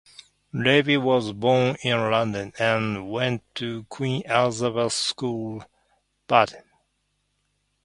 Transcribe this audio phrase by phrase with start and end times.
[0.51, 5.63] Levy was born in London and went to Queen Elizabeth's School,
[6.25, 6.65] Barnet.